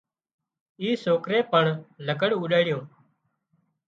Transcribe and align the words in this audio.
اي 0.81 0.89
سوڪري 1.03 1.39
پڻ 1.51 1.63
لگھڙ 2.07 2.31
اوڏاڙيون 2.37 2.83